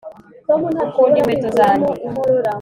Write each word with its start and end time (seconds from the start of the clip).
ukunda 0.85 1.17
inkweto 1.19 1.47
zanjye 1.57 1.91